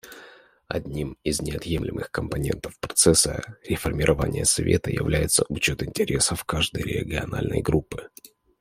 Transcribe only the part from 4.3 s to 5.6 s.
Совета является